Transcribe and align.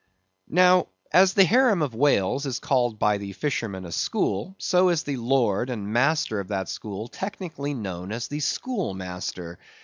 Now, 0.49 0.87
as 1.13 1.35
the 1.35 1.43
harem 1.45 1.83
of 1.83 1.93
whales 1.93 2.47
is 2.47 2.57
called 2.57 2.97
by 2.97 3.19
the 3.19 3.33
fishermen 3.33 3.85
a 3.85 3.91
school, 3.91 4.55
so 4.57 4.89
is 4.89 5.03
the 5.03 5.17
lord 5.17 5.69
and 5.69 5.93
master 5.93 6.39
of 6.39 6.47
that 6.47 6.69
school 6.69 7.07
technically 7.07 7.75
known 7.75 8.11
as 8.11 8.27
the 8.27 8.39
schoolmaster. 8.39 9.59